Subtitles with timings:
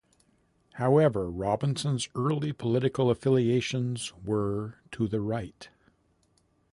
[0.77, 5.69] However, Robinson's early political affiliations were to the right.